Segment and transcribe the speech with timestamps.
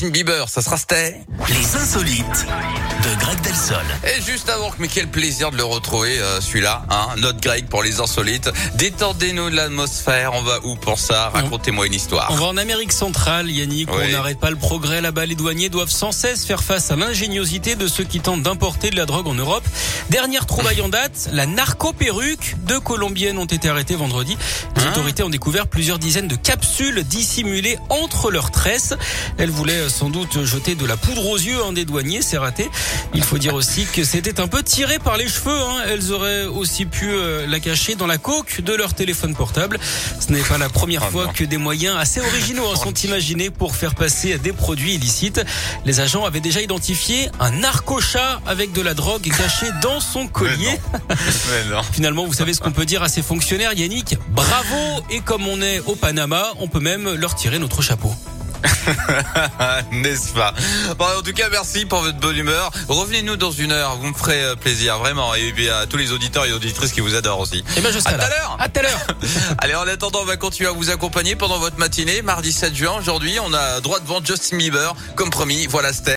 [0.00, 0.48] Justin Bieber.
[0.48, 1.20] Ça sera Stay.
[1.50, 2.46] Les insolites
[3.04, 3.76] de Greg Delsol.
[4.04, 7.82] Et juste avant, mais quel plaisir de le retrouver, euh, celui-là, hein, notre Greg pour
[7.82, 8.48] les insolites.
[8.76, 10.30] Détendez-nous de l'atmosphère.
[10.32, 11.28] On va où pour ça?
[11.34, 12.28] Racontez-moi une histoire.
[12.30, 13.90] On va en Amérique centrale, Yannick.
[13.92, 14.04] Oui.
[14.08, 15.26] On n'arrête pas le progrès là-bas.
[15.26, 18.96] Les douaniers doivent sans cesse faire face à l'ingéniosité de ceux qui tentent d'importer de
[18.96, 19.64] la drogue en Europe.
[20.08, 22.56] Dernière trouvaille en date, la narco-perruque.
[22.62, 24.38] Deux Colombiennes ont été arrêtées vendredi.
[24.76, 24.90] Les Hein?
[24.92, 28.94] autorités ont découvert plusieurs dizaines de capsules dissimulées entre leurs tresses.
[29.36, 32.22] Elles voulaient sans doute jeter de la poudre aux yeux hein, des douaniers.
[32.22, 32.70] C'est raté.
[33.14, 35.50] Il faut dire aussi que c'était un peu tiré par les cheveux.
[35.58, 35.82] Hein.
[35.88, 39.78] Elles auraient aussi pu euh, la cacher dans la coque de leur téléphone portable.
[40.20, 41.32] Ce n'est pas la première Oh fois non.
[41.32, 45.42] que des moyens assez originaux hein, sont imaginés pour faire passer des produits illicites.
[45.84, 50.78] Les agents avaient déjà identifié un narco-chat avec de la drogue cachée dans son collier.
[51.08, 51.82] Mais non.
[51.92, 54.16] Finalement, vous savez ce qu'on peut dire à ces fonctionnaires, Yannick?
[54.30, 58.14] Bravo Et comme on est au Panama, on peut même leur tirer notre chapeau.
[59.92, 60.54] N'est-ce pas
[60.98, 62.70] Bon, En tout cas, merci pour votre bonne humeur.
[62.88, 65.34] Revenez-nous dans une heure, vous me ferez euh, plaisir, vraiment.
[65.34, 67.64] Et puis à tous les auditeurs et auditrices qui vous adorent aussi.
[67.76, 68.56] Eh ben, je serai À tout à l'heure.
[68.58, 69.06] À tout à l'heure.
[69.58, 72.22] Allez, en attendant, on va continuer à vous accompagner pendant votre matinée.
[72.22, 74.94] Mardi 7 juin, aujourd'hui, on a droit devant Justin Bieber.
[75.14, 76.08] Comme promis, voilà, c'était.